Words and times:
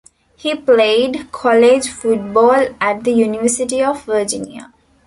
He 0.35 0.55
played 0.55 1.31
college 1.31 1.87
football 1.89 2.69
at 2.81 3.03
the 3.03 3.11
University 3.11 3.83
of 3.83 4.03
Virginia. 4.05 4.73